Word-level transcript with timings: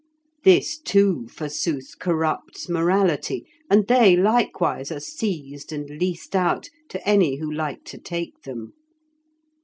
This, 0.43 0.79
too, 0.79 1.27
forsooth, 1.27 1.99
corrupts 1.99 2.67
morality, 2.67 3.45
and 3.69 3.85
they 3.85 4.15
likewise 4.17 4.91
are 4.91 4.99
seized 4.99 5.71
and 5.71 5.87
leased 5.91 6.35
out 6.35 6.69
to 6.89 7.07
any 7.07 7.35
who 7.35 7.51
like 7.51 7.83
to 7.83 7.99
take 7.99 8.41
them. 8.41 8.73